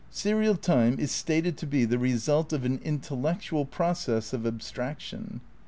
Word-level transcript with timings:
Serial 0.09 0.55
time 0.55 0.97
is 0.99 1.11
stated 1.11 1.57
to 1.57 1.67
be 1.67 1.85
the 1.85 1.99
result 1.99 2.51
of 2.53 2.65
"an 2.65 2.79
intellec 2.79 3.39
tual 3.39 3.69
process 3.69 4.33
of 4.33 4.47
abstraction." 4.47 5.41